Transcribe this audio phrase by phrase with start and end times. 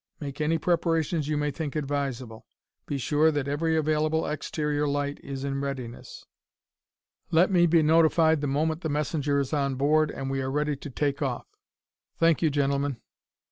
[0.19, 2.47] Make any preparations you may think advisable.
[2.87, 6.25] Be sure that every available exterior light is in readiness.
[7.29, 10.75] Let me be notified the moment the messenger is on board and we are ready
[10.75, 11.45] to take off.
[12.17, 12.97] Thank you, gentlemen!"